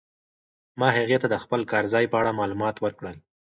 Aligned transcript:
ما 0.79 0.87
هغې 0.97 1.17
ته 1.21 1.27
د 1.29 1.35
خپل 1.43 1.61
کار 1.71 1.83
ځای 1.93 2.05
په 2.09 2.15
اړه 2.21 2.37
معلومات 2.39 2.75
ورکړل. 2.79 3.15